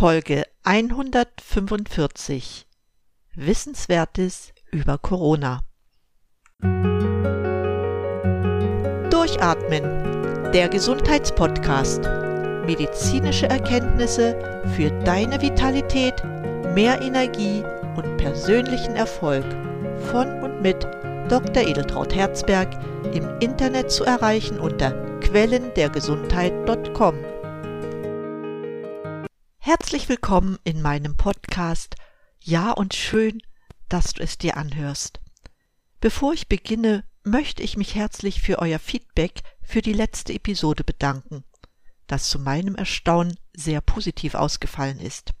Folge 0.00 0.44
145 0.62 2.66
Wissenswertes 3.34 4.54
über 4.72 4.96
Corona. 4.96 5.60
Durchatmen, 9.10 9.82
der 10.54 10.70
Gesundheitspodcast. 10.70 12.00
Medizinische 12.64 13.50
Erkenntnisse 13.50 14.62
für 14.74 14.90
deine 15.04 15.42
Vitalität, 15.42 16.14
mehr 16.74 17.02
Energie 17.02 17.62
und 17.94 18.16
persönlichen 18.16 18.96
Erfolg 18.96 19.44
von 20.10 20.42
und 20.42 20.62
mit 20.62 20.82
Dr. 21.28 21.62
Edeltraut 21.62 22.14
Herzberg 22.14 22.70
im 23.12 23.28
Internet 23.40 23.90
zu 23.90 24.04
erreichen 24.04 24.58
unter 24.58 24.92
quellendergesundheit.com. 25.20 27.29
Herzlich 29.90 30.08
willkommen 30.08 30.56
in 30.62 30.82
meinem 30.82 31.16
Podcast. 31.16 31.96
Ja 32.38 32.70
und 32.70 32.94
schön, 32.94 33.42
dass 33.88 34.12
du 34.12 34.22
es 34.22 34.38
dir 34.38 34.56
anhörst. 34.56 35.18
Bevor 36.00 36.32
ich 36.32 36.48
beginne, 36.48 37.02
möchte 37.24 37.64
ich 37.64 37.76
mich 37.76 37.96
herzlich 37.96 38.40
für 38.40 38.60
euer 38.60 38.78
Feedback 38.78 39.40
für 39.60 39.82
die 39.82 39.92
letzte 39.92 40.32
Episode 40.32 40.84
bedanken, 40.84 41.42
das 42.06 42.28
zu 42.28 42.38
meinem 42.38 42.76
Erstaunen 42.76 43.36
sehr 43.52 43.80
positiv 43.80 44.36
ausgefallen 44.36 45.00
ist. 45.00 45.32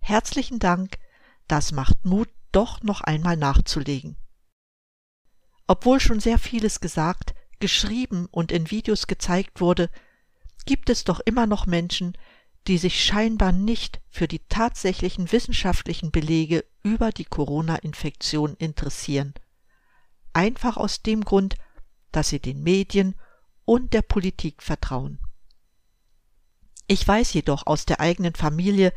Herzlichen 0.00 0.60
Dank, 0.60 0.96
das 1.46 1.70
macht 1.70 2.06
Mut, 2.06 2.30
doch 2.52 2.82
noch 2.82 3.02
einmal 3.02 3.36
nachzulegen. 3.36 4.16
Obwohl 5.66 6.00
schon 6.00 6.20
sehr 6.20 6.38
vieles 6.38 6.80
gesagt, 6.80 7.34
geschrieben 7.60 8.28
und 8.30 8.50
in 8.50 8.70
Videos 8.70 9.08
gezeigt 9.08 9.60
wurde, 9.60 9.90
gibt 10.64 10.88
es 10.88 11.04
doch 11.04 11.20
immer 11.20 11.44
noch 11.44 11.66
Menschen, 11.66 12.16
die 12.66 12.78
sich 12.78 13.04
scheinbar 13.04 13.52
nicht 13.52 14.00
für 14.08 14.26
die 14.26 14.40
tatsächlichen 14.48 15.30
wissenschaftlichen 15.32 16.10
Belege 16.10 16.64
über 16.82 17.10
die 17.12 17.26
Corona-Infektion 17.26 18.54
interessieren. 18.54 19.34
Einfach 20.32 20.76
aus 20.76 21.02
dem 21.02 21.24
Grund, 21.24 21.56
dass 22.10 22.28
sie 22.28 22.40
den 22.40 22.62
Medien 22.62 23.14
und 23.64 23.92
der 23.92 24.02
Politik 24.02 24.62
vertrauen. 24.62 25.18
Ich 26.86 27.06
weiß 27.06 27.32
jedoch 27.32 27.66
aus 27.66 27.86
der 27.86 28.00
eigenen 28.00 28.34
Familie, 28.34 28.92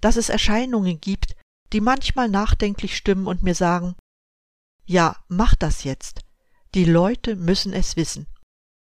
dass 0.00 0.16
es 0.16 0.28
Erscheinungen 0.28 1.00
gibt, 1.00 1.36
die 1.72 1.80
manchmal 1.80 2.28
nachdenklich 2.28 2.96
stimmen 2.96 3.26
und 3.26 3.42
mir 3.42 3.54
sagen, 3.54 3.94
ja, 4.86 5.16
mach 5.28 5.54
das 5.54 5.84
jetzt. 5.84 6.22
Die 6.74 6.84
Leute 6.84 7.36
müssen 7.36 7.72
es 7.72 7.96
wissen. 7.96 8.26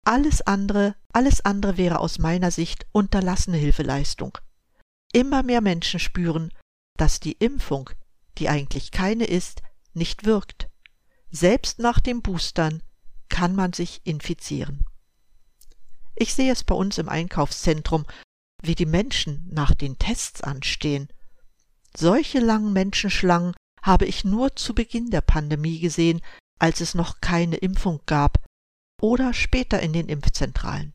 Alles 0.10 0.42
andere, 0.42 0.96
alles 1.14 1.46
andere 1.46 1.78
wäre 1.78 2.00
aus 2.00 2.18
meiner 2.18 2.50
Sicht 2.50 2.88
unterlassene 2.92 3.58
Hilfeleistung. 3.58 4.36
Immer 5.14 5.44
mehr 5.44 5.62
Menschen 5.62 6.00
spüren, 6.00 6.52
dass 6.98 7.20
die 7.20 7.34
Impfung, 7.34 7.92
die 8.40 8.50
eigentlich 8.50 8.90
keine 8.90 9.26
ist, 9.26 9.62
nicht 9.94 10.26
wirkt. 10.26 10.68
Selbst 11.30 11.78
nach 11.78 12.00
dem 12.00 12.24
Boostern 12.24 12.82
kann 13.30 13.56
man 13.56 13.72
sich 13.74 14.02
infizieren. 14.04 14.84
Ich 16.16 16.34
sehe 16.34 16.54
es 16.54 16.64
bei 16.64 16.74
uns 16.74 16.98
im 16.98 17.08
Einkaufszentrum, 17.08 18.08
wie 18.64 18.74
die 18.74 18.88
Menschen 18.88 19.48
nach 19.52 19.76
den 19.76 20.00
Tests 20.00 20.42
anstehen. 20.42 21.10
Solche 21.96 22.40
langen 22.40 22.74
Menschenschlangen 22.74 23.54
habe 23.84 24.08
ich 24.08 24.26
nur 24.26 24.56
zu 24.56 24.74
Beginn 24.74 25.12
der 25.12 25.22
Pandemie 25.22 25.80
gesehen, 25.80 26.22
als 26.58 26.82
es 26.82 26.96
noch 26.96 27.22
keine 27.22 27.58
Impfung 27.58 28.02
gab 28.08 28.49
oder 29.02 29.34
später 29.34 29.80
in 29.80 29.94
den 29.94 30.10
Impfzentralen. 30.10 30.94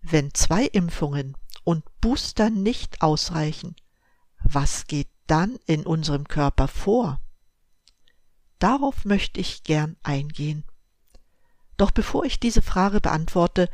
Wenn 0.00 0.32
zwei 0.34 0.64
Impfungen 0.64 1.36
und 1.64 1.84
Booster 2.00 2.50
nicht 2.50 3.02
ausreichen, 3.02 3.76
was 4.42 4.86
geht 4.86 5.08
dann 5.26 5.56
in 5.66 5.84
unserem 5.84 6.26
Körper 6.26 6.68
vor? 6.68 7.20
Darauf 8.58 9.04
möchte 9.04 9.40
ich 9.40 9.62
gern 9.62 9.96
eingehen. 10.02 10.64
Doch 11.76 11.90
bevor 11.90 12.24
ich 12.24 12.40
diese 12.40 12.62
Frage 12.62 13.00
beantworte, 13.00 13.70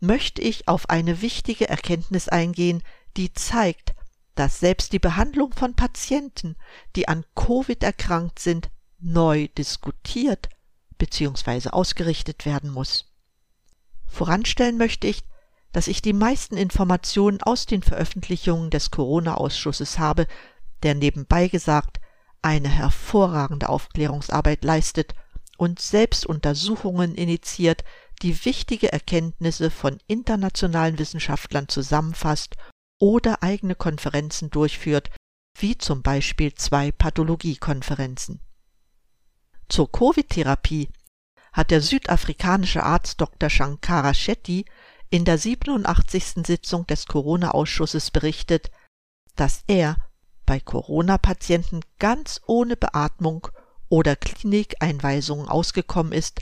möchte 0.00 0.40
ich 0.42 0.68
auf 0.68 0.88
eine 0.88 1.20
wichtige 1.20 1.68
Erkenntnis 1.68 2.28
eingehen, 2.28 2.82
die 3.16 3.32
zeigt, 3.32 3.94
dass 4.34 4.60
selbst 4.60 4.92
die 4.92 4.98
Behandlung 4.98 5.52
von 5.52 5.74
Patienten, 5.74 6.56
die 6.96 7.08
an 7.08 7.24
Covid 7.34 7.82
erkrankt 7.82 8.38
sind, 8.38 8.70
neu 8.98 9.48
diskutiert 9.48 10.48
bzw. 11.00 11.70
ausgerichtet 11.70 12.46
werden 12.46 12.70
muss. 12.70 13.06
Voranstellen 14.06 14.78
möchte 14.78 15.08
ich, 15.08 15.24
dass 15.72 15.88
ich 15.88 16.02
die 16.02 16.12
meisten 16.12 16.56
Informationen 16.56 17.42
aus 17.42 17.66
den 17.66 17.82
Veröffentlichungen 17.82 18.70
des 18.70 18.90
Corona-Ausschusses 18.90 19.98
habe, 19.98 20.26
der 20.82 20.94
nebenbei 20.94 21.48
gesagt 21.48 22.00
eine 22.42 22.68
hervorragende 22.68 23.68
Aufklärungsarbeit 23.68 24.64
leistet 24.64 25.14
und 25.58 25.80
selbst 25.80 26.24
Untersuchungen 26.26 27.14
initiiert, 27.14 27.84
die 28.22 28.44
wichtige 28.44 28.92
Erkenntnisse 28.92 29.70
von 29.70 29.98
internationalen 30.06 30.98
Wissenschaftlern 30.98 31.68
zusammenfasst 31.68 32.56
oder 32.98 33.42
eigene 33.42 33.74
Konferenzen 33.74 34.50
durchführt, 34.50 35.10
wie 35.58 35.76
zum 35.76 36.02
Beispiel 36.02 36.54
zwei 36.54 36.92
Pathologiekonferenzen. 36.92 38.40
Zur 39.70 39.90
Covid-Therapie 39.92 40.88
hat 41.52 41.70
der 41.70 41.80
südafrikanische 41.80 42.82
Arzt 42.82 43.20
Dr. 43.20 43.48
Shankara 43.48 44.14
Shetty 44.14 44.64
in 45.10 45.24
der 45.24 45.38
87. 45.38 46.44
Sitzung 46.44 46.88
des 46.88 47.06
Corona-Ausschusses 47.06 48.10
berichtet, 48.10 48.72
dass 49.36 49.62
er 49.68 49.96
bei 50.44 50.58
Corona-Patienten 50.58 51.82
ganz 52.00 52.40
ohne 52.46 52.76
Beatmung 52.76 53.46
oder 53.88 54.16
Klinikeinweisungen 54.16 55.46
ausgekommen 55.46 56.12
ist 56.12 56.40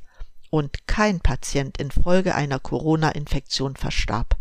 und 0.49 0.87
kein 0.87 1.21
Patient 1.21 1.77
infolge 1.77 2.35
einer 2.35 2.59
Corona-Infektion 2.59 3.77
verstarb. 3.77 4.39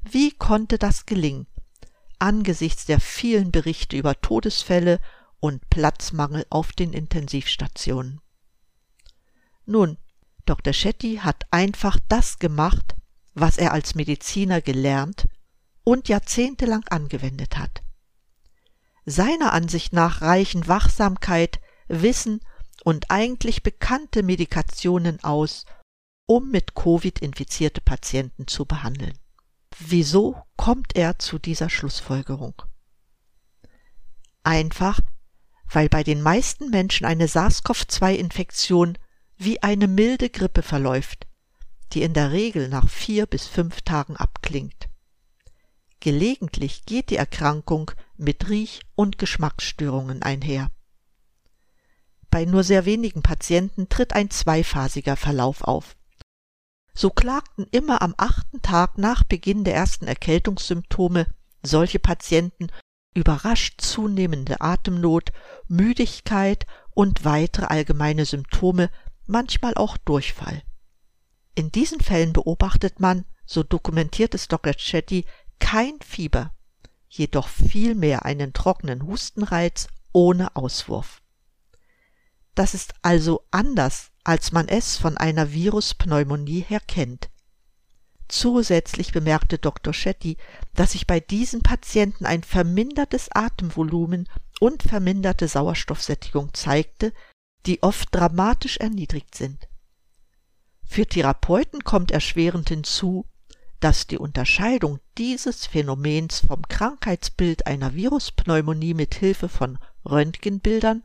Wie 0.00 0.32
konnte 0.32 0.78
das 0.78 1.06
gelingen, 1.06 1.46
angesichts 2.18 2.86
der 2.86 2.98
vielen 2.98 3.52
Berichte 3.52 3.96
über 3.96 4.20
Todesfälle 4.20 4.98
und 5.42 5.68
Platzmangel 5.70 6.46
auf 6.50 6.70
den 6.72 6.92
Intensivstationen. 6.92 8.20
Nun, 9.66 9.98
Dr. 10.44 10.72
Shetty 10.72 11.16
hat 11.16 11.42
einfach 11.50 11.98
das 12.08 12.38
gemacht, 12.38 12.94
was 13.34 13.58
er 13.58 13.72
als 13.72 13.96
Mediziner 13.96 14.60
gelernt 14.60 15.26
und 15.82 16.08
jahrzehntelang 16.08 16.84
angewendet 16.90 17.58
hat. 17.58 17.82
Seiner 19.04 19.52
Ansicht 19.52 19.92
nach 19.92 20.22
reichen 20.22 20.68
Wachsamkeit, 20.68 21.60
Wissen 21.88 22.40
und 22.84 23.10
eigentlich 23.10 23.64
bekannte 23.64 24.22
Medikationen 24.22 25.24
aus, 25.24 25.66
um 26.26 26.52
mit 26.52 26.76
Covid 26.76 27.18
infizierte 27.18 27.80
Patienten 27.80 28.46
zu 28.46 28.64
behandeln. 28.64 29.18
Wieso 29.76 30.40
kommt 30.56 30.94
er 30.94 31.18
zu 31.18 31.40
dieser 31.40 31.68
Schlussfolgerung? 31.68 32.62
Einfach, 34.44 35.00
weil 35.70 35.88
bei 35.88 36.02
den 36.02 36.22
meisten 36.22 36.70
Menschen 36.70 37.06
eine 37.06 37.28
SARS-CoV-2-Infektion 37.28 38.98
wie 39.36 39.62
eine 39.62 39.88
milde 39.88 40.30
Grippe 40.30 40.62
verläuft, 40.62 41.26
die 41.92 42.02
in 42.02 42.14
der 42.14 42.32
Regel 42.32 42.68
nach 42.68 42.88
vier 42.88 43.26
bis 43.26 43.46
fünf 43.46 43.82
Tagen 43.82 44.16
abklingt. 44.16 44.88
Gelegentlich 46.00 46.84
geht 46.84 47.10
die 47.10 47.16
Erkrankung 47.16 47.92
mit 48.16 48.48
Riech- 48.48 48.80
und 48.94 49.18
Geschmacksstörungen 49.18 50.22
einher. 50.22 50.68
Bei 52.30 52.44
nur 52.44 52.64
sehr 52.64 52.86
wenigen 52.86 53.22
Patienten 53.22 53.88
tritt 53.88 54.14
ein 54.14 54.30
zweiphasiger 54.30 55.16
Verlauf 55.16 55.62
auf. 55.62 55.96
So 56.94 57.10
klagten 57.10 57.66
immer 57.70 58.02
am 58.02 58.14
achten 58.16 58.62
Tag 58.62 58.98
nach 58.98 59.22
Beginn 59.24 59.64
der 59.64 59.74
ersten 59.74 60.06
Erkältungssymptome 60.06 61.26
solche 61.62 61.98
Patienten 61.98 62.68
überrascht 63.14 63.80
zunehmende 63.80 64.60
Atemnot, 64.60 65.32
Müdigkeit 65.68 66.66
und 66.90 67.24
weitere 67.24 67.66
allgemeine 67.66 68.24
Symptome, 68.24 68.90
manchmal 69.26 69.74
auch 69.74 69.96
Durchfall. 69.96 70.62
In 71.54 71.70
diesen 71.70 72.00
Fällen 72.00 72.32
beobachtet 72.32 73.00
man, 73.00 73.24
so 73.44 73.62
dokumentiert 73.62 74.34
es 74.34 74.48
Dr. 74.48 74.74
Chetty, 74.74 75.26
kein 75.58 75.98
Fieber, 76.04 76.52
jedoch 77.08 77.48
vielmehr 77.48 78.24
einen 78.24 78.52
trockenen 78.52 79.06
Hustenreiz 79.06 79.88
ohne 80.12 80.56
Auswurf. 80.56 81.20
Das 82.54 82.74
ist 82.74 82.94
also 83.02 83.42
anders, 83.50 84.10
als 84.24 84.52
man 84.52 84.68
es 84.68 84.96
von 84.96 85.16
einer 85.16 85.52
Viruspneumonie 85.52 86.60
her 86.60 86.80
kennt. 86.80 87.30
Zusätzlich 88.32 89.12
bemerkte 89.12 89.58
Dr. 89.58 89.92
Shetty, 89.92 90.38
dass 90.72 90.92
sich 90.92 91.06
bei 91.06 91.20
diesen 91.20 91.60
Patienten 91.60 92.24
ein 92.24 92.42
vermindertes 92.42 93.28
Atemvolumen 93.30 94.26
und 94.58 94.82
verminderte 94.82 95.46
Sauerstoffsättigung 95.48 96.54
zeigte, 96.54 97.12
die 97.66 97.82
oft 97.82 98.08
dramatisch 98.10 98.78
erniedrigt 98.78 99.34
sind. 99.34 99.68
Für 100.82 101.04
Therapeuten 101.04 101.84
kommt 101.84 102.10
erschwerend 102.10 102.70
hinzu, 102.70 103.26
dass 103.80 104.06
die 104.06 104.16
Unterscheidung 104.16 104.98
dieses 105.18 105.66
Phänomens 105.66 106.40
vom 106.40 106.62
Krankheitsbild 106.66 107.66
einer 107.66 107.94
Viruspneumonie 107.94 108.94
mit 108.94 109.14
Hilfe 109.14 109.50
von 109.50 109.78
Röntgenbildern 110.06 111.04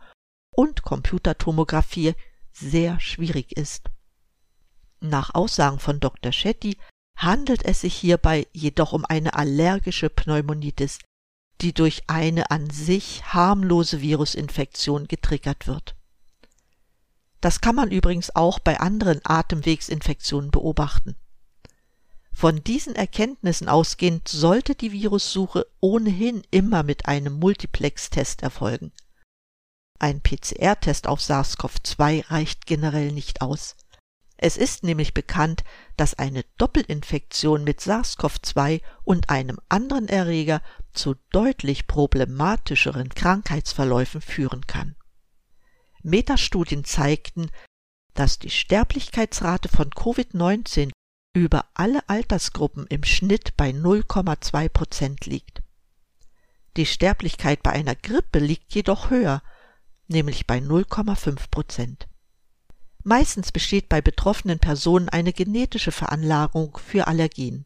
und 0.51 0.81
Computertomographie 0.81 2.13
sehr 2.53 3.01
schwierig 3.01 3.51
ist. 3.57 3.89
Nach 5.01 5.35
Aussagen 5.35 5.79
von 5.79 5.99
Dr. 5.99 6.31
Shetty 6.31 6.77
handelt 7.17 7.65
es 7.65 7.81
sich 7.81 7.95
hierbei 7.95 8.47
jedoch 8.53 8.93
um 8.93 9.03
eine 9.03 9.33
allergische 9.33 10.09
Pneumonitis, 10.09 10.99
die 11.61 11.73
durch 11.73 12.03
eine 12.07 12.51
an 12.51 12.69
sich 12.69 13.23
harmlose 13.25 14.01
Virusinfektion 14.01 15.07
getriggert 15.07 15.67
wird. 15.67 15.95
Das 17.41 17.61
kann 17.61 17.75
man 17.75 17.91
übrigens 17.91 18.35
auch 18.35 18.59
bei 18.59 18.79
anderen 18.79 19.19
Atemwegsinfektionen 19.23 20.51
beobachten. 20.51 21.15
Von 22.31 22.63
diesen 22.63 22.95
Erkenntnissen 22.95 23.67
ausgehend 23.67 24.27
sollte 24.27 24.75
die 24.75 24.91
Virussuche 24.91 25.65
ohnehin 25.79 26.43
immer 26.51 26.83
mit 26.83 27.07
einem 27.07 27.39
Multiplex-Test 27.39 28.43
erfolgen. 28.43 28.91
Ein 29.97 30.21
PCR-Test 30.21 31.07
auf 31.07 31.19
SARS-CoV-2 31.19 32.29
reicht 32.29 32.67
generell 32.67 33.11
nicht 33.11 33.41
aus. 33.41 33.75
Es 34.37 34.55
ist 34.55 34.83
nämlich 34.83 35.15
bekannt, 35.15 35.63
dass 35.95 36.13
eine 36.13 36.45
Doppelinfektion 36.57 37.63
mit 37.63 37.81
SARS-CoV-2 37.81 38.81
und 39.03 39.29
einem 39.29 39.59
anderen 39.67 40.07
Erreger 40.07 40.61
zu 40.93 41.15
deutlich 41.31 41.87
problematischeren 41.87 43.09
Krankheitsverläufen 43.09 44.21
führen 44.21 44.67
kann. 44.67 44.95
Metastudien 46.03 46.85
zeigten, 46.85 47.49
dass 48.13 48.37
die 48.37 48.51
Sterblichkeitsrate 48.51 49.69
von 49.69 49.89
Covid-19 49.89 50.91
über 51.33 51.65
alle 51.73 52.07
Altersgruppen 52.07 52.85
im 52.87 53.03
Schnitt 53.03 53.57
bei 53.57 53.71
0,2 53.71 54.69
Prozent 54.69 55.25
liegt. 55.25 55.61
Die 56.77 56.85
Sterblichkeit 56.85 57.63
bei 57.63 57.71
einer 57.71 57.95
Grippe 57.95 58.37
liegt 58.37 58.73
jedoch 58.75 59.09
höher, 59.09 59.41
nämlich 60.07 60.45
bei 60.45 60.59
0,5 60.59 61.49
Prozent. 61.49 62.07
Meistens 63.07 63.53
besteht 63.53 63.87
bei 63.87 64.01
betroffenen 64.01 64.59
Personen 64.59 65.07
eine 65.07 65.31
genetische 65.31 65.93
Veranlagung 65.93 66.77
für 66.77 67.07
Allergien. 67.07 67.65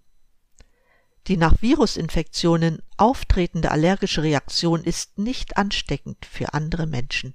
Die 1.25 1.35
nach 1.35 1.59
Virusinfektionen 1.63 2.83
auftretende 2.97 3.71
allergische 3.71 4.21
Reaktion 4.21 4.83
ist 4.83 5.17
nicht 5.17 5.57
ansteckend 5.57 6.27
für 6.27 6.53
andere 6.53 6.85
Menschen. 6.85 7.33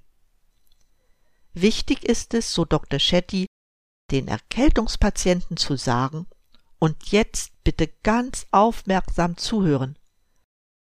Wichtig 1.52 2.04
ist 2.04 2.32
es, 2.34 2.52
so 2.52 2.64
Dr. 2.64 3.00
Shetty, 3.00 3.46
den 4.12 4.28
Erkältungspatienten 4.28 5.56
zu 5.56 5.74
sagen, 5.74 6.28
und 6.78 7.08
jetzt 7.10 7.60
bitte 7.64 7.88
ganz 8.04 8.46
aufmerksam 8.52 9.36
zuhören. 9.36 9.98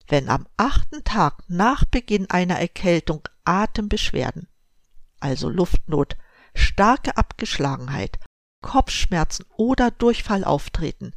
Wenn 0.08 0.28
am 0.28 0.48
achten 0.58 1.04
Tag 1.04 1.44
nach 1.48 1.86
Beginn 1.86 2.32
einer 2.32 2.58
Erkältung 2.60 3.22
Atembeschwerden, 3.44 4.48
also 5.20 5.50
Luftnot, 5.50 6.18
starke 6.56 7.18
Abgeschlagenheit, 7.18 8.20
Kopfschmerzen 8.62 9.46
oder 9.58 9.92
Durchfall 9.92 10.44
auftreten, 10.44 11.14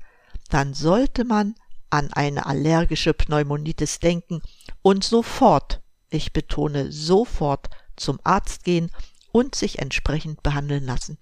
dann 0.51 0.75
sollte 0.75 1.25
man 1.25 1.55
an 1.91 2.13
eine 2.13 2.47
allergische 2.47 3.15
Pneumonitis 3.15 3.99
denken 4.01 4.43
und 4.83 5.05
sofort, 5.05 5.83
ich 6.11 6.33
betone 6.33 6.91
sofort, 6.91 7.69
zum 7.97 8.19
Arzt 8.25 8.65
gehen 8.65 8.91
und 9.31 9.55
sich 9.55 9.79
entsprechend 9.79 10.43
behandeln 10.43 10.85
lassen. 10.85 11.19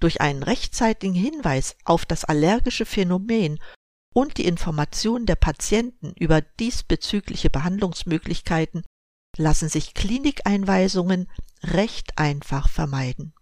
Durch 0.00 0.20
einen 0.20 0.42
rechtzeitigen 0.42 1.14
Hinweis 1.14 1.76
auf 1.84 2.06
das 2.06 2.24
allergische 2.24 2.86
Phänomen 2.86 3.58
und 4.14 4.36
die 4.36 4.46
Information 4.46 5.26
der 5.26 5.36
Patienten 5.36 6.12
über 6.18 6.40
diesbezügliche 6.40 7.50
Behandlungsmöglichkeiten 7.50 8.84
lassen 9.38 9.68
sich 9.68 9.94
Klinikeinweisungen 9.94 11.28
recht 11.62 12.18
einfach 12.18 12.68
vermeiden. 12.68 13.32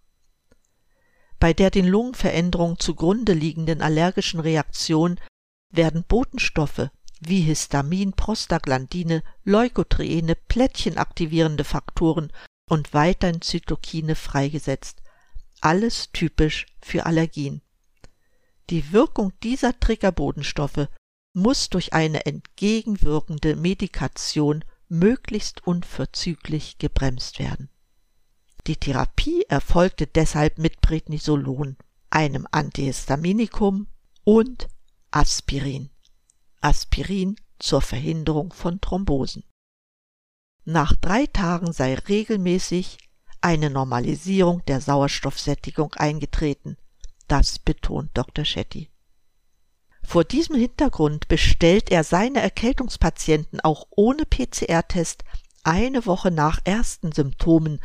Bei 1.39 1.53
der 1.53 1.69
den 1.69 1.85
Lungenveränderungen 1.85 2.79
zugrunde 2.79 3.33
liegenden 3.33 3.81
allergischen 3.81 4.39
Reaktion 4.39 5.19
werden 5.69 6.03
Botenstoffe 6.07 6.89
wie 7.19 7.41
Histamin, 7.41 8.13
Prostaglandine, 8.13 9.23
Leukotriene, 9.43 10.35
plättchenaktivierende 10.35 11.63
Faktoren 11.63 12.31
und 12.69 12.93
weiterhin 12.93 13.41
Zytokine 13.41 14.15
freigesetzt, 14.15 15.01
alles 15.61 16.11
typisch 16.11 16.67
für 16.81 17.05
Allergien. 17.05 17.61
Die 18.69 18.91
Wirkung 18.91 19.33
dieser 19.41 19.79
Triggerbodenstoffe 19.79 20.87
muss 21.33 21.69
durch 21.69 21.93
eine 21.93 22.25
entgegenwirkende 22.25 23.55
Medikation 23.55 24.63
möglichst 24.89 25.65
unverzüglich 25.65 26.77
gebremst 26.77 27.39
werden. 27.39 27.69
Die 28.67 28.75
Therapie 28.75 29.43
erfolgte 29.47 30.07
deshalb 30.07 30.57
mit 30.57 30.81
Prednisolon, 30.81 31.77
einem 32.09 32.47
Antihistaminikum 32.51 33.87
und 34.23 34.67
Aspirin. 35.11 35.89
Aspirin 36.61 37.37
zur 37.59 37.81
Verhinderung 37.81 38.51
von 38.53 38.81
Thrombosen. 38.81 39.43
Nach 40.65 40.93
drei 40.95 41.27
Tagen 41.27 41.71
sei 41.71 41.95
regelmäßig 41.95 42.97
eine 43.39 43.69
Normalisierung 43.69 44.65
der 44.65 44.81
Sauerstoffsättigung 44.81 45.93
eingetreten. 45.93 46.77
Das 47.27 47.59
betont 47.59 48.11
Dr. 48.13 48.43
Shetty. 48.43 48.89
Vor 50.07 50.23
diesem 50.23 50.55
Hintergrund 50.55 51.27
bestellt 51.27 51.91
er 51.91 52.05
seine 52.05 52.39
Erkältungspatienten 52.39 53.59
auch 53.59 53.87
ohne 53.89 54.23
PCR-Test 54.25 55.25
eine 55.65 56.05
Woche 56.05 56.31
nach 56.31 56.59
ersten 56.63 57.11
Symptomen 57.11 57.81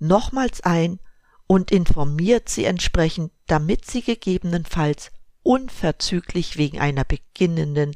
nochmals 0.00 0.62
ein 0.62 0.98
und 1.46 1.70
informiert 1.70 2.48
sie 2.48 2.64
entsprechend, 2.64 3.32
damit 3.48 3.84
sie 3.84 4.00
gegebenenfalls 4.00 5.10
unverzüglich 5.42 6.56
wegen 6.56 6.80
einer 6.80 7.04
beginnenden 7.04 7.94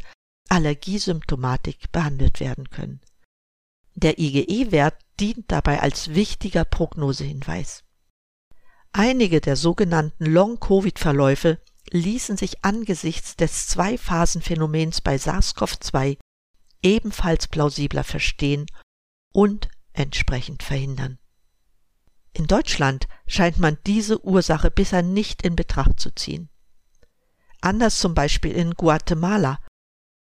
Allergiesymptomatik 0.51 1.91
behandelt 1.93 2.41
werden 2.41 2.69
können. 2.69 3.01
Der 3.95 4.19
IgE-Wert 4.19 4.99
dient 5.19 5.51
dabei 5.51 5.81
als 5.81 6.15
wichtiger 6.15 6.67
Prognosehinweis. 6.67 7.85
Einige 8.93 9.41
der 9.41 9.57
sogenannten 9.57 10.27
Long-Covid-Verläufe 10.27 11.59
ließen 11.91 12.37
sich 12.37 12.65
angesichts 12.65 13.37
des 13.37 13.69
Zwei-Phasen-Phänomens 13.69 15.01
bei 15.01 15.17
SARS-CoV-2 15.17 16.19
ebenfalls 16.83 17.49
plausibler 17.49 18.05
verstehen 18.05 18.67
und 19.33 19.69
entsprechend 19.93 20.63
verhindern. 20.63 21.19
In 22.33 22.47
Deutschland 22.47 23.09
scheint 23.27 23.59
man 23.59 23.79
diese 23.87 24.25
Ursache 24.25 24.71
bisher 24.71 25.03
nicht 25.03 25.43
in 25.43 25.55
Betracht 25.55 26.01
zu 26.01 26.15
ziehen. 26.15 26.49
Anders 27.61 27.99
zum 27.99 28.15
Beispiel 28.15 28.53
in 28.53 28.73
Guatemala. 28.75 29.59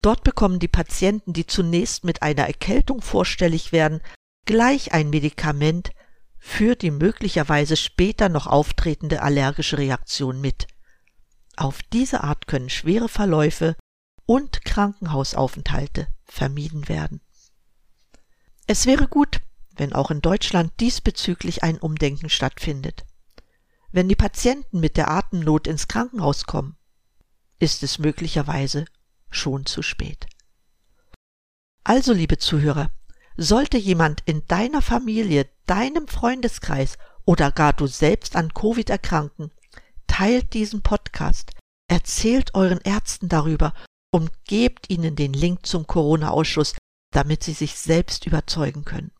Dort 0.01 0.23
bekommen 0.23 0.59
die 0.59 0.67
Patienten, 0.67 1.33
die 1.33 1.47
zunächst 1.47 2.03
mit 2.03 2.21
einer 2.21 2.47
Erkältung 2.47 3.01
vorstellig 3.01 3.71
werden, 3.71 4.01
gleich 4.45 4.93
ein 4.93 5.09
Medikament 5.09 5.91
für 6.37 6.75
die 6.75 6.91
möglicherweise 6.91 7.77
später 7.77 8.27
noch 8.27 8.47
auftretende 8.47 9.21
allergische 9.21 9.77
Reaktion 9.77 10.41
mit. 10.41 10.67
Auf 11.57 11.81
diese 11.83 12.23
Art 12.23 12.47
können 12.47 12.69
schwere 12.69 13.09
Verläufe 13.09 13.75
und 14.25 14.63
Krankenhausaufenthalte 14.63 16.07
vermieden 16.23 16.87
werden. 16.87 17.21
Es 18.67 18.85
wäre 18.85 19.07
gut, 19.07 19.41
wenn 19.75 19.93
auch 19.93 20.11
in 20.11 20.21
Deutschland 20.21 20.71
diesbezüglich 20.79 21.63
ein 21.63 21.77
Umdenken 21.77 22.29
stattfindet. 22.29 23.05
Wenn 23.91 24.07
die 24.07 24.15
Patienten 24.15 24.79
mit 24.79 24.95
der 24.95 25.11
Atemnot 25.11 25.67
ins 25.67 25.87
Krankenhaus 25.87 26.45
kommen, 26.45 26.77
ist 27.59 27.83
es 27.83 27.99
möglicherweise 27.99 28.85
schon 29.29 29.65
zu 29.65 29.81
spät. 29.81 30.27
Also, 31.83 32.13
liebe 32.13 32.37
Zuhörer, 32.37 32.89
sollte 33.37 33.77
jemand 33.77 34.21
in 34.25 34.45
deiner 34.47 34.81
Familie, 34.81 35.49
deinem 35.65 36.07
Freundeskreis 36.07 36.97
oder 37.25 37.51
gar 37.51 37.73
du 37.73 37.87
selbst 37.87 38.35
an 38.35 38.53
Covid 38.53 38.89
erkranken, 38.89 39.51
teilt 40.21 40.53
diesen 40.53 40.83
Podcast, 40.83 41.53
erzählt 41.87 42.53
euren 42.53 42.79
Ärzten 42.81 43.27
darüber 43.27 43.73
und 44.11 44.29
gebt 44.43 44.87
ihnen 44.91 45.15
den 45.15 45.33
Link 45.33 45.65
zum 45.65 45.87
Corona-Ausschuss, 45.87 46.75
damit 47.09 47.43
sie 47.43 47.53
sich 47.53 47.73
selbst 47.73 48.27
überzeugen 48.27 48.85
können. 48.85 49.11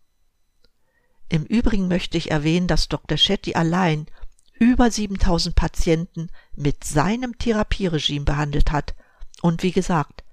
Im 1.28 1.44
Übrigen 1.44 1.88
möchte 1.88 2.20
ich 2.20 2.30
erwähnen, 2.30 2.68
dass 2.68 2.88
Dr. 2.88 3.18
Shetty 3.18 3.56
allein 3.56 4.06
über 4.54 4.92
7000 4.92 5.56
Patienten 5.56 6.28
mit 6.56 6.84
seinem 6.84 7.36
Therapieregime 7.36 8.26
behandelt 8.26 8.72
hat 8.72 8.94
und 9.42 9.64
wie 9.64 9.72
gesagt, 9.72 10.24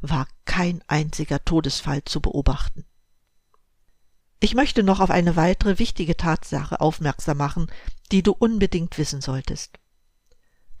war 0.00 0.26
kein 0.44 0.82
einziger 0.88 1.44
Todesfall 1.44 2.02
zu 2.02 2.20
beobachten. 2.20 2.84
Ich 4.40 4.56
möchte 4.56 4.82
noch 4.82 4.98
auf 4.98 5.10
eine 5.10 5.36
weitere 5.36 5.78
wichtige 5.78 6.16
Tatsache 6.16 6.80
aufmerksam 6.80 7.36
machen, 7.36 7.70
die 8.10 8.24
du 8.24 8.32
unbedingt 8.32 8.98
wissen 8.98 9.20
solltest. 9.20 9.78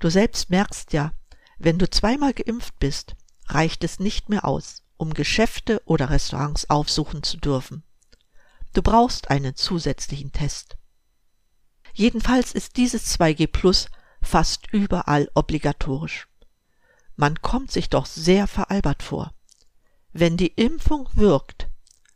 Du 0.06 0.10
selbst 0.10 0.50
merkst 0.50 0.92
ja, 0.92 1.12
Wenn 1.58 1.80
du 1.80 1.90
zweimal 1.90 2.32
geimpft 2.32 2.78
bist, 2.78 3.16
reicht 3.48 3.82
es 3.82 3.98
nicht 3.98 4.28
mehr 4.28 4.44
aus, 4.44 4.84
um 4.96 5.12
Geschäfte 5.12 5.82
oder 5.84 6.10
Restaurants 6.10 6.70
aufsuchen 6.70 7.24
zu 7.24 7.38
dürfen. 7.38 7.82
Du 8.72 8.82
brauchst 8.82 9.30
einen 9.30 9.56
zusätzlichen 9.56 10.30
Test. 10.30 10.76
Jedenfalls 11.92 12.52
ist 12.52 12.76
dieses 12.76 13.18
2G 13.18 13.48
Plus 13.48 13.88
fast 14.22 14.72
überall 14.72 15.28
obligatorisch. 15.34 16.28
Man 17.16 17.42
kommt 17.42 17.72
sich 17.72 17.90
doch 17.90 18.06
sehr 18.06 18.46
veralbert 18.46 19.02
vor. 19.02 19.34
Wenn 20.12 20.36
die 20.36 20.52
Impfung 20.54 21.08
wirkt, 21.14 21.68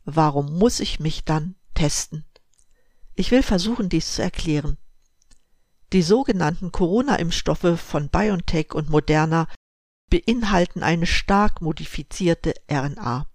warum 0.05 0.57
muss 0.61 0.79
ich 0.79 1.01
mich 1.01 1.25
dann 1.25 1.57
testen? 1.75 2.25
Ich 3.17 3.33
will 3.33 3.43
versuchen, 3.43 3.89
dies 3.89 4.15
zu 4.15 4.23
erklären. 4.23 4.79
Die 5.93 6.03
sogenannten 6.03 6.71
Corona-Impfstoffe 6.71 7.81
von 7.81 8.09
BioNTech 8.09 8.75
und 8.75 8.91
Moderna 8.91 9.49
beinhalten 10.09 10.83
eine 10.83 11.07
stark 11.07 11.61
modifizierte 11.61 12.55
RNA. 12.71 13.27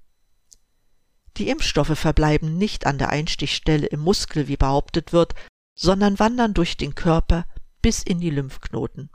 Die 1.38 1.50
Impfstoffe 1.50 1.98
verbleiben 2.00 2.58
nicht 2.58 2.86
an 2.86 2.98
der 2.98 3.10
Einstichstelle 3.10 3.88
im 3.88 4.00
Muskel, 4.00 4.48
wie 4.48 4.56
behauptet 4.56 5.12
wird, 5.12 5.34
sondern 5.78 6.18
wandern 6.18 6.54
durch 6.54 6.78
den 6.78 6.96
Körper 6.96 7.46
bis 7.82 8.04
in 8.04 8.22
die 8.22 8.30
Lymphknoten. 8.30 9.10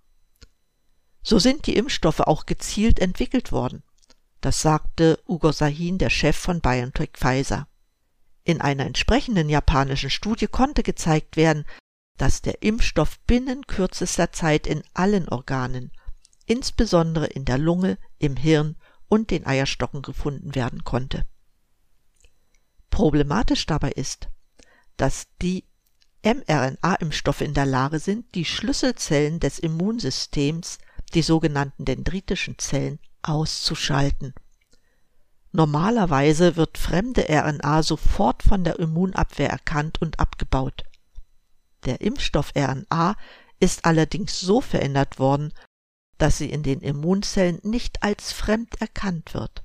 So 1.22 1.38
sind 1.38 1.66
die 1.66 1.76
Impfstoffe 1.76 2.20
auch 2.20 2.44
gezielt 2.44 2.98
entwickelt 2.98 3.52
worden. 3.52 3.82
Das 4.42 4.60
sagte 4.60 5.18
Ugo 5.26 5.52
Sahin, 5.52 5.98
der 5.98 6.10
Chef 6.10 6.36
von 6.36 6.60
BioNTech 6.60 7.10
Pfizer. 7.14 7.68
In 8.44 8.60
einer 8.60 8.86
entsprechenden 8.86 9.48
japanischen 9.48 10.10
Studie 10.10 10.46
konnte 10.46 10.82
gezeigt 10.82 11.36
werden, 11.36 11.64
dass 12.16 12.42
der 12.42 12.62
Impfstoff 12.62 13.18
binnen 13.20 13.66
kürzester 13.66 14.32
Zeit 14.32 14.66
in 14.66 14.82
allen 14.94 15.28
Organen, 15.28 15.90
insbesondere 16.46 17.26
in 17.26 17.44
der 17.44 17.58
Lunge, 17.58 17.98
im 18.18 18.36
Hirn 18.36 18.76
und 19.08 19.30
den 19.30 19.46
Eierstocken 19.46 20.02
gefunden 20.02 20.54
werden 20.54 20.84
konnte. 20.84 21.24
Problematisch 22.90 23.66
dabei 23.66 23.92
ist, 23.92 24.28
dass 24.96 25.28
die 25.40 25.64
mRNA-Impfstoffe 26.22 27.40
in 27.40 27.54
der 27.54 27.66
Lage 27.66 27.98
sind, 27.98 28.34
die 28.34 28.44
Schlüsselzellen 28.44 29.40
des 29.40 29.58
Immunsystems, 29.58 30.78
die 31.14 31.22
sogenannten 31.22 31.84
dendritischen 31.84 32.58
Zellen, 32.58 32.98
auszuschalten. 33.22 34.34
Normalerweise 35.52 36.56
wird 36.56 36.78
fremde 36.78 37.26
RNA 37.28 37.82
sofort 37.82 38.42
von 38.42 38.62
der 38.62 38.78
Immunabwehr 38.78 39.48
erkannt 39.48 40.00
und 40.00 40.20
abgebaut. 40.20 40.84
Der 41.84 42.00
Impfstoff 42.00 42.52
RNA 42.56 43.16
ist 43.58 43.84
allerdings 43.84 44.40
so 44.40 44.60
verändert 44.60 45.18
worden, 45.18 45.52
dass 46.18 46.38
sie 46.38 46.50
in 46.50 46.62
den 46.62 46.80
Immunzellen 46.80 47.60
nicht 47.62 48.02
als 48.02 48.32
fremd 48.32 48.80
erkannt 48.80 49.34
wird. 49.34 49.64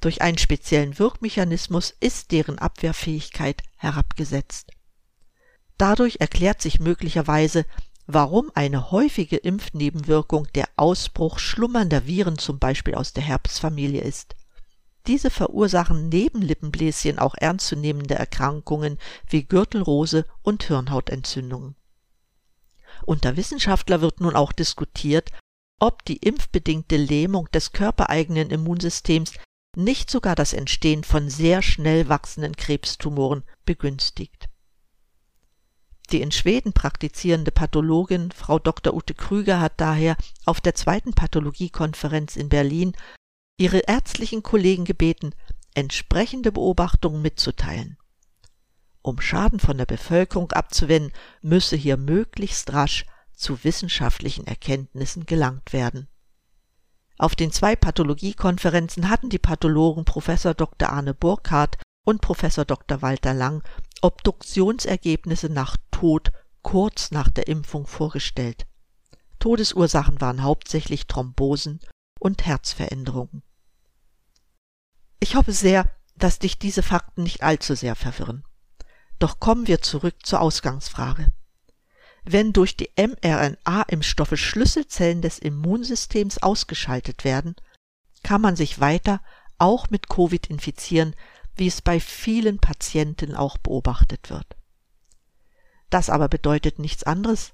Durch 0.00 0.20
einen 0.20 0.38
speziellen 0.38 0.98
Wirkmechanismus 0.98 1.94
ist 2.00 2.32
deren 2.32 2.58
Abwehrfähigkeit 2.58 3.62
herabgesetzt. 3.76 4.72
Dadurch 5.78 6.16
erklärt 6.20 6.60
sich 6.60 6.78
möglicherweise, 6.78 7.64
warum 8.06 8.50
eine 8.54 8.90
häufige 8.90 9.36
Impfnebenwirkung 9.36 10.46
der 10.54 10.68
Ausbruch 10.76 11.38
schlummernder 11.38 12.06
Viren 12.06 12.38
zum 12.38 12.58
Beispiel 12.58 12.94
aus 12.94 13.12
der 13.12 13.22
Herpesfamilie 13.24 14.02
ist. 14.02 14.33
Diese 15.06 15.28
verursachen 15.30 16.08
neben 16.08 16.40
Lippenbläschen 16.40 17.18
auch 17.18 17.34
ernstzunehmende 17.34 18.14
Erkrankungen 18.14 18.98
wie 19.28 19.44
Gürtelrose 19.44 20.26
und 20.42 20.64
Hirnhautentzündungen. 20.64 21.76
Unter 23.04 23.36
Wissenschaftler 23.36 24.00
wird 24.00 24.20
nun 24.20 24.34
auch 24.34 24.52
diskutiert, 24.52 25.30
ob 25.78 26.04
die 26.04 26.16
impfbedingte 26.16 26.96
Lähmung 26.96 27.50
des 27.50 27.72
körpereigenen 27.72 28.50
Immunsystems 28.50 29.34
nicht 29.76 30.10
sogar 30.10 30.36
das 30.36 30.52
Entstehen 30.52 31.04
von 31.04 31.28
sehr 31.28 31.60
schnell 31.60 32.08
wachsenden 32.08 32.56
Krebstumoren 32.56 33.42
begünstigt. 33.66 34.48
Die 36.10 36.20
in 36.20 36.32
Schweden 36.32 36.72
praktizierende 36.72 37.50
Pathologin 37.50 38.30
Frau 38.30 38.58
Dr. 38.58 38.94
Ute 38.94 39.14
Krüger 39.14 39.60
hat 39.60 39.74
daher 39.78 40.16
auf 40.44 40.60
der 40.60 40.74
zweiten 40.74 41.14
Pathologiekonferenz 41.14 42.36
in 42.36 42.48
Berlin 42.48 42.94
ihre 43.56 43.78
ärztlichen 43.78 44.42
Kollegen 44.42 44.84
gebeten, 44.84 45.34
entsprechende 45.74 46.52
Beobachtungen 46.52 47.22
mitzuteilen. 47.22 47.96
Um 49.02 49.20
Schaden 49.20 49.60
von 49.60 49.76
der 49.76 49.86
Bevölkerung 49.86 50.50
abzuwenden, 50.52 51.12
müsse 51.42 51.76
hier 51.76 51.96
möglichst 51.96 52.72
rasch 52.72 53.04
zu 53.34 53.62
wissenschaftlichen 53.64 54.46
Erkenntnissen 54.46 55.26
gelangt 55.26 55.72
werden. 55.72 56.08
Auf 57.18 57.36
den 57.36 57.52
zwei 57.52 57.76
Pathologiekonferenzen 57.76 59.08
hatten 59.08 59.30
die 59.30 59.38
Pathologen 59.38 60.04
Professor 60.04 60.54
Dr. 60.54 60.88
Arne 60.88 61.14
Burkhardt 61.14 61.78
und 62.04 62.20
Professor 62.20 62.64
Dr. 62.64 63.02
Walter 63.02 63.34
Lang 63.34 63.62
Obduktionsergebnisse 64.00 65.48
nach 65.48 65.76
Tod 65.90 66.32
kurz 66.62 67.10
nach 67.10 67.30
der 67.30 67.46
Impfung 67.46 67.86
vorgestellt. 67.86 68.66
Todesursachen 69.38 70.20
waren 70.20 70.42
hauptsächlich 70.42 71.06
Thrombosen 71.06 71.80
und 72.24 72.46
Herzveränderungen. 72.46 73.42
Ich 75.20 75.36
hoffe 75.36 75.52
sehr, 75.52 75.84
dass 76.16 76.38
dich 76.38 76.58
diese 76.58 76.82
Fakten 76.82 77.22
nicht 77.22 77.42
allzu 77.42 77.74
sehr 77.74 77.94
verwirren. 77.94 78.44
Doch 79.18 79.40
kommen 79.40 79.66
wir 79.66 79.82
zurück 79.82 80.14
zur 80.24 80.40
Ausgangsfrage. 80.40 81.32
Wenn 82.24 82.54
durch 82.54 82.78
die 82.78 82.88
mRNA-Impfstoffe 82.96 84.38
Schlüsselzellen 84.38 85.20
des 85.20 85.38
Immunsystems 85.38 86.38
ausgeschaltet 86.38 87.24
werden, 87.24 87.56
kann 88.22 88.40
man 88.40 88.56
sich 88.56 88.80
weiter 88.80 89.20
auch 89.58 89.90
mit 89.90 90.08
Covid 90.08 90.46
infizieren, 90.46 91.14
wie 91.56 91.66
es 91.66 91.82
bei 91.82 92.00
vielen 92.00 92.58
Patienten 92.58 93.34
auch 93.34 93.58
beobachtet 93.58 94.30
wird. 94.30 94.56
Das 95.90 96.08
aber 96.08 96.28
bedeutet 96.28 96.78
nichts 96.78 97.04
anderes, 97.04 97.52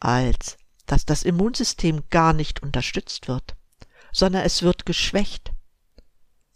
als 0.00 0.56
dass 0.86 1.04
das 1.04 1.22
Immunsystem 1.22 2.04
gar 2.08 2.32
nicht 2.32 2.62
unterstützt 2.62 3.28
wird 3.28 3.56
sondern 4.12 4.42
es 4.44 4.62
wird 4.62 4.86
geschwächt. 4.86 5.52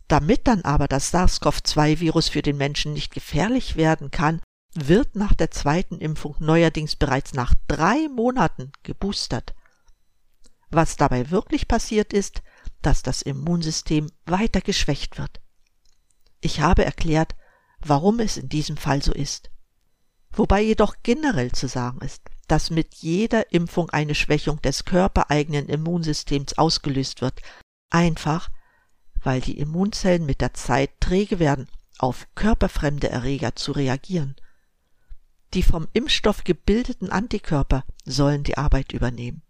Damit 0.08 0.46
dann 0.46 0.62
aber 0.62 0.86
das 0.86 1.12
SARS-CoV-2-Virus 1.12 2.28
für 2.28 2.42
den 2.42 2.56
Menschen 2.56 2.92
nicht 2.92 3.12
gefährlich 3.12 3.76
werden 3.76 4.10
kann, 4.10 4.40
wird 4.74 5.16
nach 5.16 5.34
der 5.34 5.50
zweiten 5.50 5.98
Impfung 5.98 6.36
neuerdings 6.40 6.96
bereits 6.96 7.32
nach 7.32 7.54
drei 7.68 8.08
Monaten 8.08 8.72
geboostert. 8.82 9.54
Was 10.70 10.96
dabei 10.96 11.30
wirklich 11.30 11.68
passiert 11.68 12.12
ist, 12.12 12.42
dass 12.82 13.02
das 13.02 13.22
Immunsystem 13.22 14.10
weiter 14.26 14.60
geschwächt 14.60 15.18
wird. 15.18 15.40
Ich 16.40 16.60
habe 16.60 16.84
erklärt, 16.84 17.34
warum 17.80 18.20
es 18.20 18.36
in 18.36 18.48
diesem 18.48 18.76
Fall 18.76 19.02
so 19.02 19.12
ist. 19.12 19.50
Wobei 20.32 20.60
jedoch 20.60 20.96
generell 21.02 21.52
zu 21.52 21.68
sagen 21.68 22.00
ist, 22.00 22.22
dass 22.46 22.70
mit 22.70 22.94
jeder 22.94 23.52
Impfung 23.52 23.90
eine 23.90 24.14
Schwächung 24.14 24.60
des 24.62 24.84
körpereigenen 24.84 25.68
Immunsystems 25.68 26.58
ausgelöst 26.58 27.20
wird, 27.20 27.40
einfach 27.90 28.50
weil 29.22 29.40
die 29.40 29.58
Immunzellen 29.58 30.26
mit 30.26 30.40
der 30.40 30.54
Zeit 30.54 30.90
träge 31.00 31.38
werden, 31.38 31.68
auf 31.98 32.26
körperfremde 32.34 33.08
Erreger 33.08 33.56
zu 33.56 33.72
reagieren. 33.72 34.36
Die 35.54 35.62
vom 35.62 35.88
Impfstoff 35.92 36.44
gebildeten 36.44 37.10
Antikörper 37.10 37.84
sollen 38.04 38.42
die 38.42 38.58
Arbeit 38.58 38.92
übernehmen. 38.92 39.42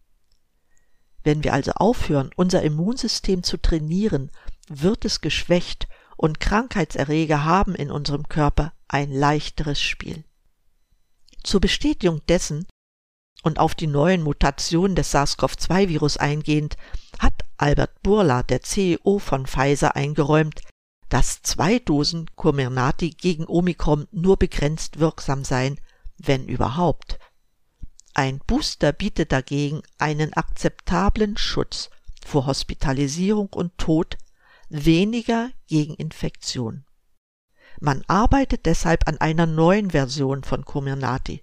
Wenn 1.23 1.43
wir 1.43 1.55
also 1.55 1.73
aufhören, 1.73 2.31
unser 2.37 2.63
Immunsystem 2.63 3.43
zu 3.43 3.57
trainieren, 3.57 4.31
wird 4.69 5.05
es 5.05 5.21
geschwächt 5.23 5.89
und 6.17 6.39
Krankheitserreger 6.39 7.45
haben 7.45 7.75
in 7.75 7.91
unserem 7.91 8.29
Körper 8.29 8.73
ein 8.87 9.11
leichteres 9.11 9.81
Spiel. 9.81 10.25
Zur 11.43 11.61
Bestätigung 11.61 12.25
dessen 12.27 12.67
und 13.45 13.59
auf 13.59 13.75
die 13.75 13.87
neuen 13.87 14.23
Mutationen 14.23 14.97
des 14.97 15.15
SARS-CoV-2-Virus 15.15 16.17
eingehend, 16.17 16.77
hat 17.19 17.35
Albert 17.59 18.03
Burla, 18.03 18.43
der 18.43 18.63
CEO 18.63 19.19
von 19.19 19.47
Pfizer, 19.47 19.95
eingeräumt, 19.95 20.63
dass 21.11 21.43
zwei 21.43 21.79
Dosen 21.79 22.31
Comirnaty 22.35 23.11
gegen 23.11 23.47
Omikron 23.47 24.09
nur 24.11 24.39
begrenzt 24.39 24.99
wirksam 24.99 25.45
seien, 25.45 25.79
wenn 26.17 26.49
überhaupt. 26.49 27.19
Ein 28.15 28.41
Booster 28.47 28.93
bietet 28.93 29.31
dagegen 29.31 29.83
einen 29.99 30.33
akzeptablen 30.33 31.37
Schutz 31.37 31.91
vor 32.25 32.47
Hospitalisierung 32.47 33.49
und 33.53 33.77
Tod, 33.77 34.17
weniger 34.71 35.51
gegen 35.67 35.95
Infektion. 35.95 36.85
Man 37.79 38.03
arbeitet 38.07 38.65
deshalb 38.65 39.07
an 39.07 39.19
einer 39.19 39.47
neuen 39.47 39.91
Version 39.91 40.45
von 40.45 40.65
Comirnaty. 40.65 41.43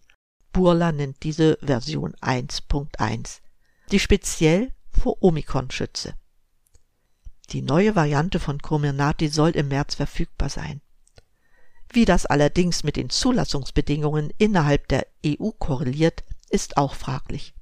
Burla 0.52 0.92
nennt 0.92 1.24
diese 1.24 1.58
Version 1.62 2.14
1.1, 2.22 3.40
die 3.92 4.00
speziell 4.00 4.74
vor 4.90 5.22
Omikron 5.22 5.72
schütze. 5.72 6.16
Die 7.52 7.62
neue 7.62 7.96
Variante 7.96 8.40
von 8.40 8.60
Comirnaty 8.60 9.28
soll 9.28 9.52
im 9.52 9.70
März 9.70 9.96
verfügbar 9.96 10.50
sein. 10.50 10.82
Wie 11.92 12.06
das 12.06 12.26
allerdings 12.26 12.84
mit 12.84 12.96
den 12.96 13.10
Zulassungsbedingungen 13.10 14.32
innerhalb 14.38 14.88
der 14.88 15.08
EU 15.26 15.50
korreliert, 15.52 16.24
ist 16.50 16.78
auch 16.78 16.96
fraglich. 16.96 17.54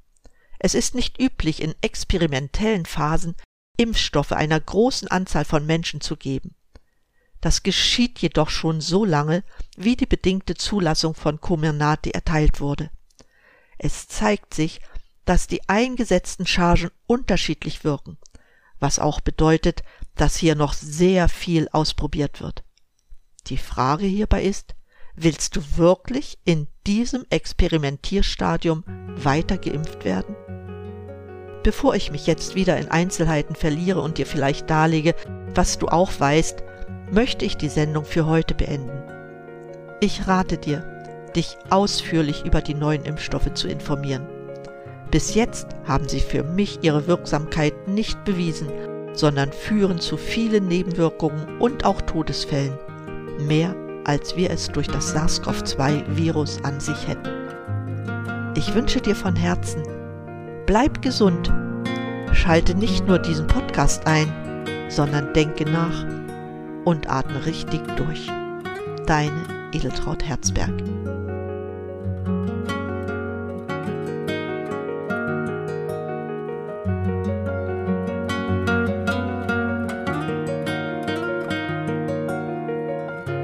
Es 0.60 0.74
ist 0.74 0.94
nicht 0.94 1.20
üblich, 1.20 1.62
in 1.62 1.74
experimentellen 1.82 2.86
Phasen 2.86 3.36
Impfstoffe 3.78 4.34
einer 4.34 4.60
großen 4.60 5.08
Anzahl 5.08 5.46
von 5.46 5.66
Menschen 5.66 6.02
zu 6.02 6.18
geben. 6.18 6.54
Das 7.42 7.64
geschieht 7.64 8.20
jedoch 8.20 8.50
schon 8.50 8.82
so 8.82 9.06
lange, 9.06 9.44
wie 9.78 9.96
die 9.96 10.06
bedingte 10.06 10.56
Zulassung 10.56 11.16
von 11.16 11.40
Comirnaty 11.40 12.12
erteilt 12.12 12.60
wurde. 12.60 12.90
Es 13.78 14.08
zeigt 14.08 14.54
sich, 14.54 14.82
dass 15.24 15.48
die 15.48 15.68
eingesetzten 15.70 16.46
Chargen 16.46 16.90
unterschiedlich 17.08 17.84
wirken, 17.84 18.18
was 18.80 19.00
auch 19.00 19.22
bedeutet, 19.22 19.84
dass 20.16 20.36
hier 20.36 20.56
noch 20.56 20.74
sehr 20.74 21.30
viel 21.30 21.70
ausprobiert 21.72 22.42
wird. 22.42 22.64
Die 23.48 23.58
Frage 23.58 24.06
hierbei 24.06 24.44
ist, 24.44 24.76
willst 25.16 25.56
du 25.56 25.78
wirklich 25.78 26.40
in 26.44 26.68
diesem 26.86 27.26
Experimentierstadium 27.30 28.84
weiter 29.16 29.58
geimpft 29.58 30.04
werden? 30.04 30.36
Bevor 31.64 31.96
ich 31.96 32.12
mich 32.12 32.26
jetzt 32.26 32.56
wieder 32.56 32.78
in 32.78 32.90
Einzelheiten 32.90 33.56
verliere 33.56 34.02
und 34.02 34.18
dir 34.18 34.26
vielleicht 34.26 34.70
darlege, 34.70 35.16
was 35.54 35.78
du 35.78 35.88
auch 35.88 36.12
weißt, 36.20 36.64
möchte 37.12 37.46
ich 37.46 37.58
die 37.58 37.70
Sendung 37.70 38.06
für 38.06 38.26
heute 38.26 38.54
beenden. 38.54 39.04
Ich 40.00 40.28
rate 40.28 40.58
dir, 40.58 40.84
dich 41.36 41.58
ausführlich 41.70 42.46
über 42.46 42.62
die 42.62 42.74
neuen 42.74 43.04
Impfstoffe 43.04 43.54
zu 43.54 43.68
informieren. 43.68 44.26
Bis 45.12 45.34
jetzt 45.34 45.68
haben 45.86 46.08
sie 46.08 46.20
für 46.20 46.44
mich 46.44 46.80
ihre 46.84 47.08
Wirksamkeit 47.08 47.88
nicht 47.88 48.24
bewiesen, 48.26 48.70
sondern 49.14 49.52
führen 49.52 50.00
zu 50.00 50.18
vielen 50.18 50.68
Nebenwirkungen 50.68 51.60
und 51.60 51.84
auch 51.84 52.02
Todesfällen, 52.02 52.78
mehr 53.40 53.76
als 54.06 54.36
wir 54.36 54.52
es 54.52 54.68
durch 54.68 54.88
das 54.88 55.14
SARS-CoV-2-Virus 55.16 56.64
an 56.64 56.80
sich 56.80 57.08
hätten. 57.08 57.30
Ich 58.56 58.74
wünsche 58.74 59.02
dir 59.02 59.16
von 59.16 59.36
Herzen, 59.36 59.84
bleib 60.66 61.02
gesund, 61.02 61.52
schalte 62.34 62.76
nicht 62.76 63.08
nur 63.08 63.20
diesen 63.20 63.48
Podcast 63.48 64.06
ein, 64.08 64.32
sondern 64.90 65.34
denke 65.34 65.66
nach 65.70 66.19
und 66.90 67.08
atme 67.08 67.46
richtig 67.46 67.82
durch. 67.98 68.32
Deine 69.06 69.46
Edeltraut 69.74 70.24
Herzberg. 70.24 70.74